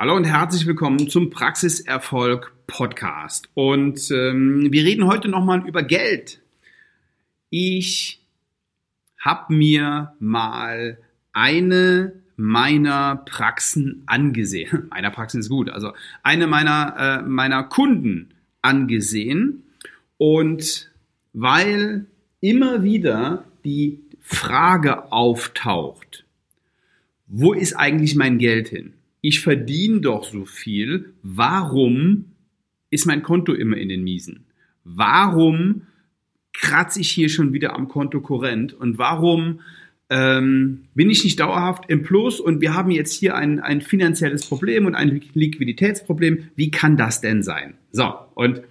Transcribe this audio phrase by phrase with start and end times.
[0.00, 3.50] Hallo und herzlich willkommen zum Praxiserfolg Podcast.
[3.52, 6.40] Und ähm, wir reden heute nochmal über Geld.
[7.50, 8.22] Ich
[9.18, 10.96] habe mir mal
[11.34, 14.86] eine meiner Praxen angesehen.
[14.90, 15.92] Meiner Praxen ist gut, also
[16.22, 18.32] eine meiner, äh, meiner Kunden
[18.62, 19.64] angesehen.
[20.16, 20.90] Und
[21.34, 22.06] weil
[22.40, 26.24] immer wieder die Frage auftaucht,
[27.26, 28.94] wo ist eigentlich mein Geld hin?
[29.20, 32.26] Ich verdiene doch so viel, warum
[32.90, 34.46] ist mein Konto immer in den Miesen?
[34.84, 35.82] Warum
[36.52, 39.60] kratze ich hier schon wieder am Konto korrent und warum
[40.10, 44.44] ähm, bin ich nicht dauerhaft im Plus und wir haben jetzt hier ein, ein finanzielles
[44.44, 46.48] Problem und ein Liquiditätsproblem.
[46.56, 47.74] Wie kann das denn sein?
[47.92, 48.62] So, und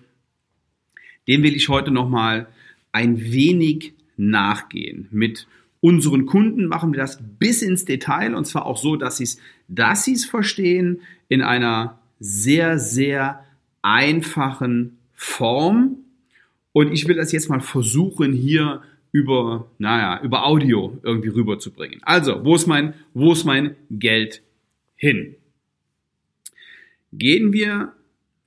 [1.28, 2.48] dem will ich heute nochmal
[2.92, 5.48] ein wenig nachgehen mit
[5.82, 9.40] unseren Kunden machen wir das bis ins Detail und zwar auch so, dass sie es,
[9.68, 13.46] dass es verstehen in einer sehr, sehr
[13.82, 15.98] einfachen Form.
[16.74, 18.82] Und ich will das jetzt mal versuchen, hier
[19.12, 22.00] über, naja, über Audio irgendwie rüberzubringen.
[22.04, 24.44] Also, wo ist mein, wo ist mein Geld
[24.96, 25.36] hin?
[27.12, 27.94] Gehen wir,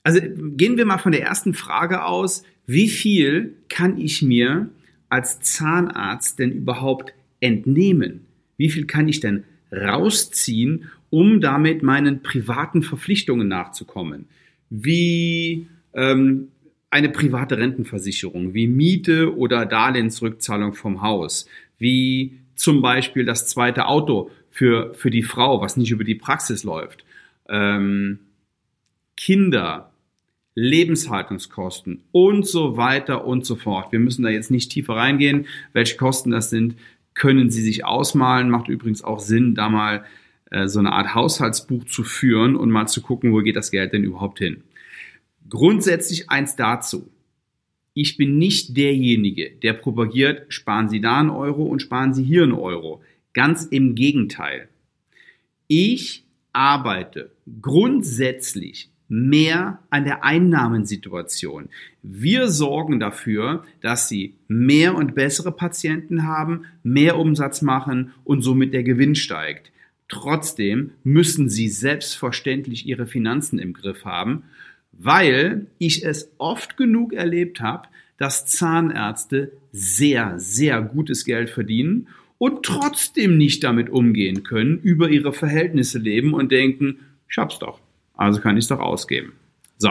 [0.04, 2.44] also gehen wir mal von der ersten Frage aus.
[2.66, 4.68] Wie viel kann ich mir
[5.08, 7.12] als Zahnarzt denn überhaupt
[7.42, 8.22] entnehmen?
[8.56, 14.26] Wie viel kann ich denn rausziehen, um damit meinen privaten Verpflichtungen nachzukommen?
[14.70, 16.48] Wie ähm,
[16.90, 21.46] eine private Rentenversicherung, wie Miete oder Darlehensrückzahlung vom Haus,
[21.78, 26.64] wie zum Beispiel das zweite Auto für, für die Frau, was nicht über die Praxis
[26.64, 27.04] läuft,
[27.48, 28.20] ähm,
[29.16, 29.90] Kinder,
[30.54, 33.90] Lebenshaltungskosten und so weiter und so fort.
[33.90, 36.76] Wir müssen da jetzt nicht tiefer reingehen, welche Kosten das sind
[37.14, 38.50] können Sie sich ausmalen.
[38.50, 40.04] Macht übrigens auch Sinn, da mal
[40.50, 43.92] äh, so eine Art Haushaltsbuch zu führen und mal zu gucken, wo geht das Geld
[43.92, 44.62] denn überhaupt hin.
[45.48, 47.10] Grundsätzlich eins dazu.
[47.94, 52.42] Ich bin nicht derjenige, der propagiert, sparen Sie da einen Euro und sparen Sie hier
[52.42, 53.02] einen Euro.
[53.34, 54.68] Ganz im Gegenteil.
[55.68, 61.68] Ich arbeite grundsätzlich mehr an der Einnahmensituation.
[62.02, 68.72] Wir sorgen dafür, dass sie mehr und bessere Patienten haben, mehr Umsatz machen und somit
[68.72, 69.70] der Gewinn steigt.
[70.08, 74.44] Trotzdem müssen sie selbstverständlich ihre Finanzen im Griff haben,
[74.92, 82.08] weil ich es oft genug erlebt habe, dass Zahnärzte sehr, sehr gutes Geld verdienen
[82.38, 87.81] und trotzdem nicht damit umgehen können, über ihre Verhältnisse leben und denken, ich hab's doch.
[88.22, 89.32] Also kann ich es doch ausgeben.
[89.78, 89.90] So.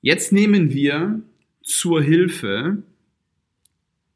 [0.00, 1.20] Jetzt nehmen wir
[1.62, 2.82] zur Hilfe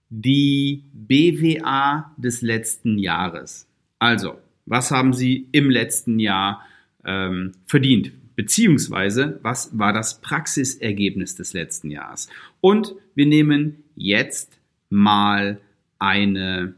[0.09, 3.69] die BWA des letzten Jahres.
[3.99, 6.65] Also, was haben Sie im letzten Jahr
[7.05, 8.13] ähm, verdient?
[8.37, 12.31] Beziehungsweise, was war das Praxisergebnis des letzten Jahres?
[12.63, 15.61] Und wir nehmen jetzt mal
[15.99, 16.75] eine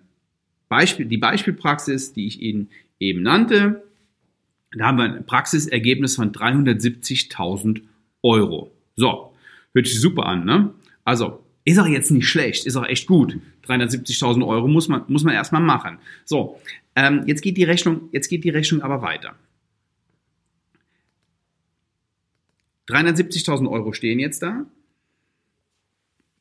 [0.69, 2.69] Beispiel, die Beispielpraxis, die ich Ihnen
[2.99, 3.85] eben nannte.
[4.75, 7.83] Da haben wir ein Praxisergebnis von 370.000
[8.23, 8.73] Euro.
[8.97, 9.35] So,
[9.75, 10.73] hört sich super an, ne?
[11.05, 13.39] Also, ist auch jetzt nicht schlecht, ist auch echt gut.
[13.67, 15.99] 370.000 Euro muss man, muss man erstmal machen.
[16.25, 16.61] So,
[16.97, 19.37] ähm, jetzt geht die Rechnung, jetzt geht die Rechnung aber weiter.
[22.89, 24.67] 370.000 Euro stehen jetzt da.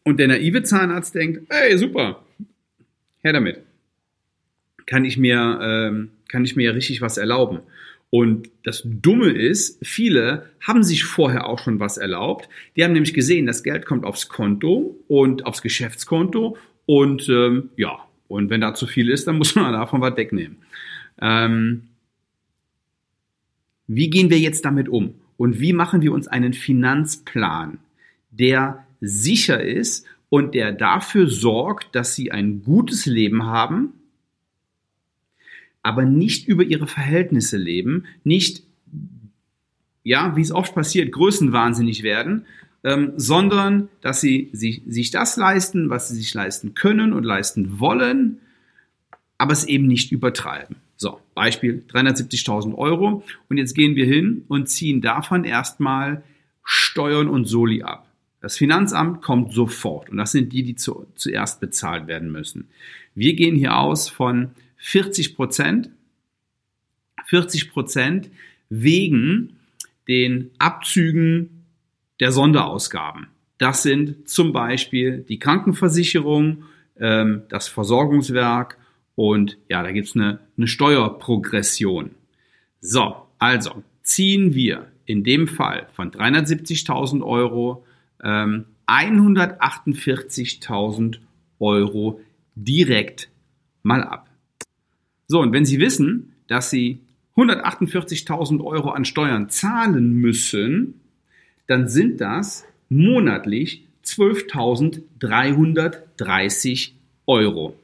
[0.03, 2.23] Und der naive Zahnarzt denkt, ey, super,
[3.21, 3.61] her damit.
[4.87, 7.59] Kann ich mir, ähm, kann ich mir richtig was erlauben.
[8.11, 12.49] Und das Dumme ist, viele haben sich vorher auch schon was erlaubt.
[12.75, 17.99] Die haben nämlich gesehen, das Geld kommt aufs Konto und aufs Geschäftskonto und ähm, ja,
[18.27, 20.57] und wenn da zu viel ist, dann muss man davon was wegnehmen.
[21.21, 21.83] Ähm,
[23.87, 25.15] wie gehen wir jetzt damit um?
[25.37, 27.79] Und wie machen wir uns einen Finanzplan,
[28.29, 33.93] der sicher ist und der dafür sorgt, dass Sie ein gutes Leben haben,
[35.83, 38.63] aber nicht über ihre Verhältnisse leben, nicht,
[40.03, 42.45] ja, wie es oft passiert, größenwahnsinnig werden,
[42.83, 47.79] ähm, sondern dass sie sich, sich das leisten, was sie sich leisten können und leisten
[47.79, 48.39] wollen,
[49.37, 50.77] aber es eben nicht übertreiben.
[50.97, 56.23] So, Beispiel 370.000 Euro und jetzt gehen wir hin und ziehen davon erstmal
[56.63, 58.07] Steuern und Soli ab.
[58.39, 62.69] Das Finanzamt kommt sofort und das sind die, die zu, zuerst bezahlt werden müssen.
[63.13, 64.51] Wir gehen hier aus von
[64.81, 65.89] 40 Prozent,
[67.27, 68.29] 40 Prozent
[68.69, 69.57] wegen
[70.07, 71.65] den Abzügen
[72.19, 73.27] der Sonderausgaben.
[73.59, 76.63] Das sind zum Beispiel die Krankenversicherung,
[76.99, 78.79] ähm, das Versorgungswerk
[79.15, 82.15] und ja, da gibt's eine, eine Steuerprogression.
[82.79, 87.85] So, also ziehen wir in dem Fall von 370.000 Euro
[88.23, 91.19] ähm, 148.000
[91.59, 92.19] Euro
[92.55, 93.29] direkt
[93.83, 94.30] mal ab.
[95.31, 96.99] So, und wenn Sie wissen, dass Sie
[97.37, 100.99] 148.000 Euro an Steuern zahlen müssen,
[101.67, 106.91] dann sind das monatlich 12.330
[107.27, 107.79] Euro.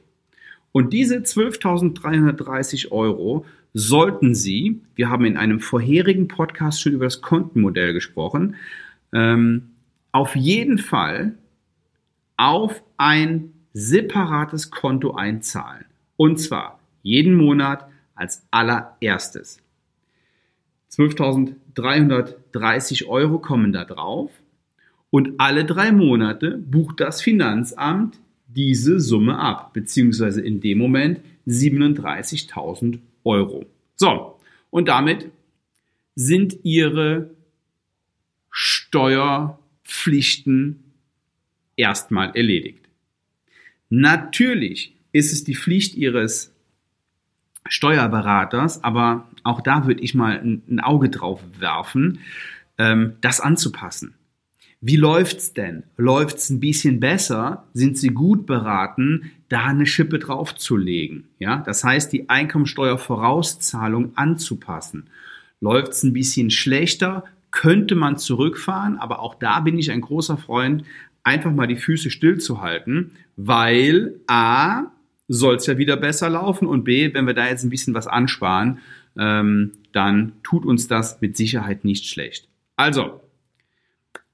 [0.72, 7.22] Und diese 12.330 Euro sollten Sie, wir haben in einem vorherigen Podcast schon über das
[7.22, 8.56] Kontenmodell gesprochen,
[9.14, 9.70] ähm,
[10.12, 11.32] auf jeden Fall
[12.36, 15.86] auf ein separates Konto einzahlen.
[16.18, 19.62] Und zwar jeden Monat als allererstes.
[20.90, 24.32] 12.330 Euro kommen da drauf
[25.10, 32.98] und alle drei Monate bucht das Finanzamt diese Summe ab, beziehungsweise in dem Moment 37.000
[33.24, 33.66] Euro.
[33.94, 34.40] So,
[34.70, 35.30] und damit
[36.14, 37.30] sind Ihre
[38.50, 40.82] Steuerpflichten
[41.76, 42.88] erstmal erledigt.
[43.88, 46.52] Natürlich ist es die Pflicht Ihres
[47.78, 52.18] Steuerberaters, aber auch da würde ich mal ein, Auge drauf werfen,
[52.76, 54.14] ähm, das anzupassen.
[54.80, 55.84] Wie läuft's denn?
[55.96, 57.68] Läuft's ein bisschen besser?
[57.74, 61.28] Sind Sie gut beraten, da eine Schippe draufzulegen?
[61.38, 65.04] Ja, das heißt, die Einkommensteuervorauszahlung anzupassen.
[65.60, 67.22] Läuft's ein bisschen schlechter?
[67.52, 70.82] Könnte man zurückfahren, aber auch da bin ich ein großer Freund,
[71.22, 74.90] einfach mal die Füße stillzuhalten, weil A,
[75.28, 78.06] soll es ja wieder besser laufen und B, wenn wir da jetzt ein bisschen was
[78.06, 78.78] ansparen,
[79.16, 82.48] ähm, dann tut uns das mit Sicherheit nicht schlecht.
[82.76, 83.20] Also,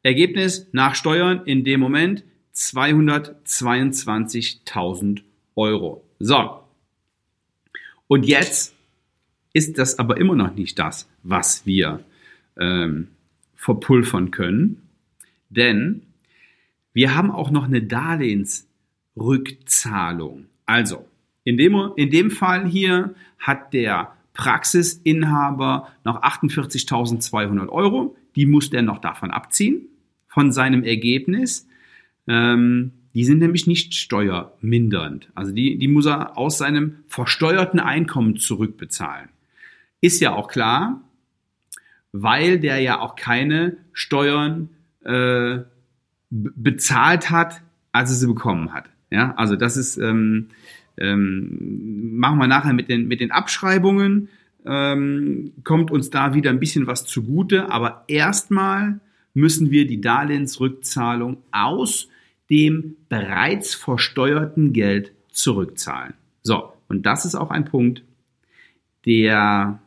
[0.03, 2.23] Ergebnis nach Steuern in dem Moment
[2.55, 5.23] 222.000
[5.57, 6.05] Euro.
[6.19, 6.61] So.
[8.07, 8.75] Und jetzt
[9.53, 12.05] ist das aber immer noch nicht das, was wir
[12.57, 13.09] ähm,
[13.55, 14.89] verpulvern können,
[15.49, 16.03] denn
[16.93, 20.49] wir haben auch noch eine Darlehensrückzahlung.
[20.67, 21.07] Also,
[21.45, 28.17] in dem, in dem Fall hier hat der Praxisinhaber noch 48.200 Euro.
[28.37, 29.87] Die muss der noch davon abziehen
[30.27, 31.69] von seinem Ergebnis.
[32.27, 35.31] Ähm, die sind nämlich nicht steuermindernd.
[35.37, 39.29] Also die, die muss er aus seinem versteuerten Einkommen zurückbezahlen.
[40.01, 41.01] Ist ja auch klar,
[42.11, 44.71] weil der ja auch keine Steuern
[45.05, 45.59] äh,
[46.31, 47.63] bezahlt hat,
[47.93, 48.91] als er sie bekommen hat.
[49.15, 50.49] Ja, also das ist, ähm,
[50.97, 54.29] ähm, machen wir nachher mit den, mit den Abschreibungen,
[54.67, 58.99] ähm, kommt uns da wieder ein bisschen was zugute, aber erstmal
[59.33, 62.09] müssen wir die Darlehensrückzahlung aus
[62.51, 66.15] dem bereits versteuerten Geld zurückzahlen.
[66.43, 68.03] So, und das ist auch ein Punkt,
[69.07, 69.79] der,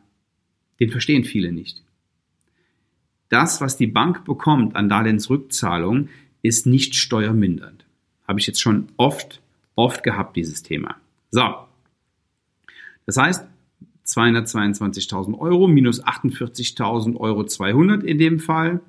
[0.80, 1.82] den verstehen viele nicht.
[3.28, 6.08] Das, was die Bank bekommt an Darlehensrückzahlung,
[6.40, 7.84] ist nicht steuermindernd.
[8.28, 9.40] Habe ich jetzt schon oft,
[9.74, 10.96] oft gehabt, dieses Thema.
[11.30, 11.42] So.
[13.06, 13.44] Das heißt,
[14.06, 18.80] 222.000 Euro minus 48.000 Euro 200 in dem Fall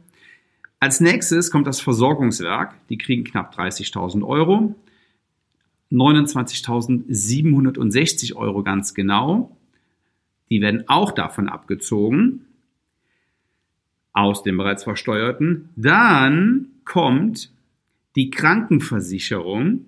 [0.79, 2.73] als nächstes kommt das Versorgungswerk.
[2.87, 4.75] Die kriegen knapp 30.000 Euro.
[5.91, 9.57] 29.760 Euro ganz genau.
[10.49, 12.45] Die werden auch davon abgezogen.
[14.13, 15.67] Aus dem bereits versteuerten.
[15.75, 17.51] Dann kommt
[18.19, 19.85] die Krankenversicherung.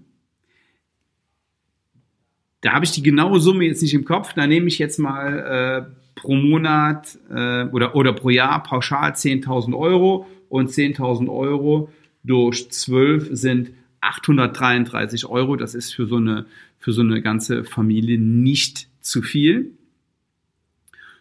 [2.61, 4.31] Da habe ich die genaue Summe jetzt nicht im Kopf.
[4.33, 9.77] Da nehme ich jetzt mal äh, pro Monat äh, oder, oder pro Jahr pauschal 10.000
[9.77, 11.91] Euro und 10.000 Euro
[12.23, 15.57] durch 12 sind 833 Euro.
[15.57, 16.45] Das ist für so eine,
[16.79, 19.71] für so eine ganze Familie nicht zu viel.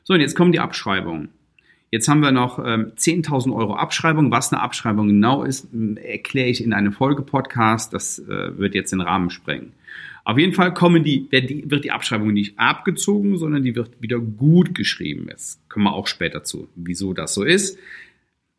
[0.05, 1.31] So, und jetzt kommen die Abschreibungen.
[1.91, 4.31] Jetzt haben wir noch ähm, 10.000 Euro Abschreibung.
[4.31, 7.93] Was eine Abschreibung genau ist, erkläre ich in einem Folgepodcast.
[7.93, 9.73] Das äh, wird jetzt den Rahmen sprengen.
[10.25, 14.75] Auf jeden Fall kommen die, wird die Abschreibung nicht abgezogen, sondern die wird wieder gut
[14.75, 15.27] geschrieben.
[15.29, 17.79] Jetzt kommen wir auch später zu, wieso das so ist.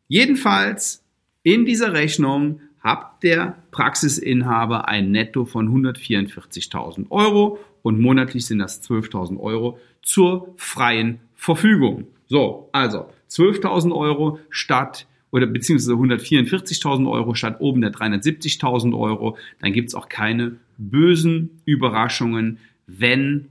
[0.08, 1.02] Jedenfalls
[1.42, 8.82] in dieser Rechnung hat der Praxisinhaber ein Netto von 144.000 Euro und monatlich sind das
[8.82, 12.08] 12.000 Euro zur freien Verfügung.
[12.26, 19.38] So, also 12.000 Euro statt oder beziehungsweise 144.000 Euro statt oben der 370.000 Euro.
[19.60, 23.48] Dann gibt es auch keine bösen Überraschungen, wenn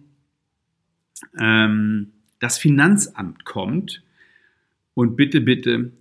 [1.39, 4.03] ähm, das Finanzamt kommt
[4.93, 5.91] und bitte, bitte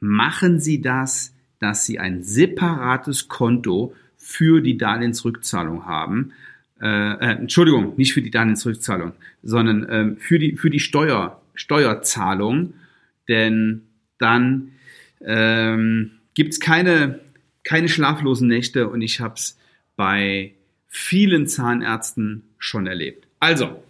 [0.00, 6.32] machen Sie das, dass Sie ein separates Konto für die Darlehensrückzahlung haben.
[6.80, 9.12] Äh, äh, Entschuldigung, nicht für die Darlehensrückzahlung,
[9.42, 12.74] sondern äh, für, die, für die Steuer, Steuerzahlung,
[13.28, 13.82] denn
[14.18, 14.72] dann
[15.20, 17.20] ähm, gibt es keine,
[17.64, 19.58] keine schlaflosen Nächte und ich habe es
[19.96, 20.52] bei
[20.88, 23.26] vielen Zahnärzten schon erlebt.
[23.40, 23.82] Also,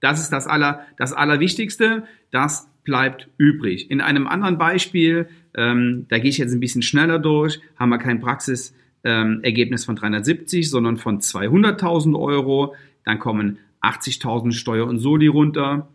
[0.00, 2.04] das ist das, aller, das Allerwichtigste.
[2.30, 3.90] Das bleibt übrig.
[3.90, 7.98] In einem anderen Beispiel, ähm, da gehe ich jetzt ein bisschen schneller durch, haben wir
[7.98, 12.74] kein Praxisergebnis ähm, von 370, sondern von 200.000 Euro.
[13.04, 15.88] Dann kommen 80.000 Steuer und Soli runter.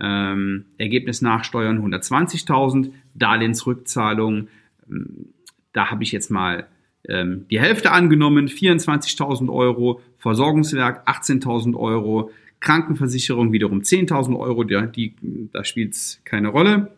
[0.00, 4.48] Ähm, Ergebnis nachsteuern 120.000, Darlehensrückzahlung,
[4.90, 5.32] ähm,
[5.72, 6.66] da habe ich jetzt mal
[7.08, 12.30] ähm, die Hälfte angenommen, 24.000 Euro, Versorgungswerk 18.000 Euro,
[12.60, 15.14] Krankenversicherung wiederum 10.000 Euro, die, die,
[15.52, 16.92] da spielt es keine Rolle.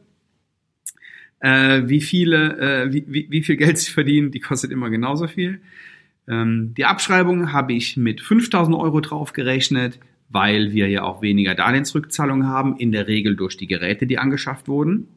[1.41, 5.27] Äh, wie, viele, äh, wie, wie, wie viel Geld sie verdienen, die kostet immer genauso
[5.27, 5.61] viel.
[6.29, 9.99] Ähm, die Abschreibung habe ich mit 5.000 Euro draufgerechnet,
[10.35, 14.69] weil wir ja auch weniger Darlehensrückzahlungen haben, in der Regel durch die Geräte, die angeschafft
[14.69, 15.09] wurden.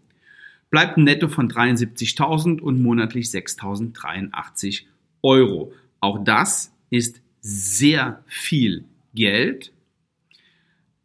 [0.69, 4.83] Bleibt ein Netto von 73.000 und monatlich 6.083
[5.21, 5.73] Euro.
[5.99, 9.73] Auch das ist sehr viel Geld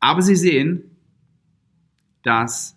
[0.02, 0.82] aber Sie sehen,
[2.24, 2.76] dass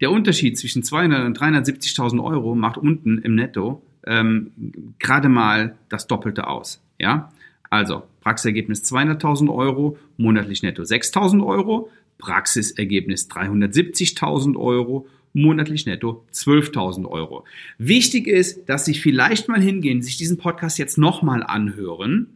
[0.00, 4.50] der Unterschied zwischen 200 und 370.000 Euro macht unten im Netto ähm,
[4.98, 6.82] gerade mal das Doppelte aus.
[6.98, 7.32] Ja,
[7.70, 17.44] also Praxisergebnis 200.000 Euro, monatlich netto 6.000 Euro, Praxisergebnis 370.000 Euro, monatlich netto 12.000 Euro.
[17.78, 22.26] Wichtig ist, dass Sie vielleicht mal hingehen, sich diesen Podcast jetzt nochmal anhören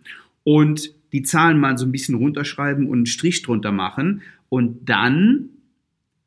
[0.45, 5.49] und die Zahlen mal so ein bisschen runterschreiben und einen Strich drunter machen und dann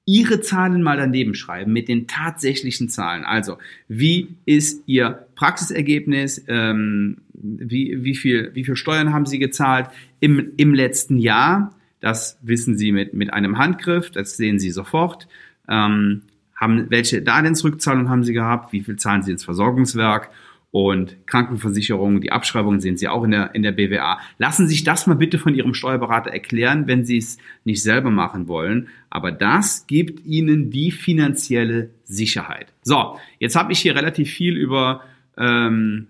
[0.05, 3.23] Ihre Zahlen mal daneben schreiben mit den tatsächlichen Zahlen.
[3.23, 3.57] Also,
[3.87, 6.43] wie ist Ihr Praxisergebnis?
[6.47, 11.73] Ähm, wie, wie, viel, wie viel Steuern haben Sie gezahlt im, im letzten Jahr?
[11.99, 15.27] Das wissen Sie mit, mit einem Handgriff, das sehen Sie sofort.
[15.69, 16.23] Ähm,
[16.55, 18.73] haben, welche Darlehensrückzahlung haben Sie gehabt?
[18.73, 20.29] Wie viel zahlen Sie ins Versorgungswerk?
[20.73, 24.19] Und Krankenversicherung, die Abschreibungen sehen Sie auch in der, in der BWA.
[24.39, 28.09] Lassen Sie sich das mal bitte von Ihrem Steuerberater erklären, wenn Sie es nicht selber
[28.09, 28.87] machen wollen.
[29.11, 32.73] Aber das gibt Ihnen die finanzielle Sicherheit.
[32.81, 35.03] So, jetzt habe ich hier relativ viel über,
[35.37, 36.07] ähm,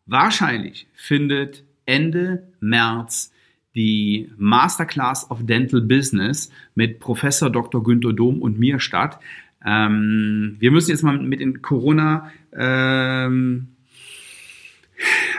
[0.05, 3.33] wahrscheinlich findet Ende März
[3.75, 7.83] die Masterclass of Dental Business mit Professor Dr.
[7.83, 9.19] Günther Dom und mir statt.
[9.65, 13.69] Ähm, wir müssen jetzt mal mit den Corona ähm,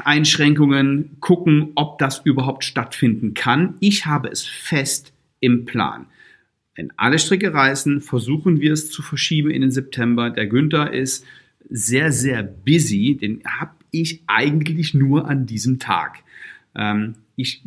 [0.03, 3.75] Einschränkungen gucken, ob das überhaupt stattfinden kann.
[3.79, 6.07] Ich habe es fest im Plan.
[6.77, 10.29] Wenn alle Stricke reißen, versuchen wir es zu verschieben in den September.
[10.29, 11.25] Der Günther ist
[11.69, 13.17] sehr, sehr busy.
[13.19, 16.19] Den habe ich eigentlich nur an diesem Tag.
[16.75, 17.63] Ähm, ich